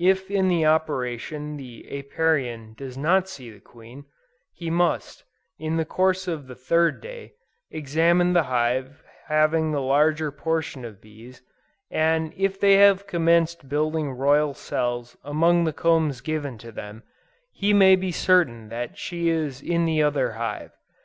[0.00, 4.06] If in the operation the Apiarian does not see the queen,
[4.52, 5.22] he must,
[5.56, 7.34] in the course of the third day,
[7.70, 11.42] examine the hive having the larger portion of bees,
[11.92, 17.04] and if they have commenced building royal cells among the combs given to them,
[17.52, 20.72] he may be certain that she is in the other hive.